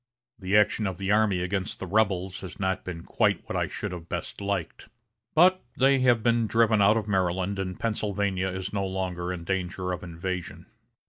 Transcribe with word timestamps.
The 0.39 0.57
action 0.57 0.87
of 0.87 0.97
the 0.97 1.11
army 1.11 1.41
against 1.41 1.77
the 1.77 1.85
rebels 1.85 2.41
has 2.41 2.59
not 2.59 2.83
been 2.83 3.03
quite 3.03 3.43
what 3.47 3.55
I 3.55 3.67
should 3.67 3.91
have 3.91 4.09
best 4.09 4.41
liked. 4.41 4.89
But 5.35 5.63
they 5.77 5.99
have 5.99 6.23
been 6.23 6.47
driven 6.47 6.81
out 6.81 6.97
of 6.97 7.07
Maryland, 7.07 7.59
and 7.59 7.79
Pennsylvania 7.79 8.49
is 8.49 8.73
no 8.73 8.83
longer 8.87 9.31
in 9.31 9.43
danger 9.43 9.91
of 9.91 10.01
invasion. 10.01 10.65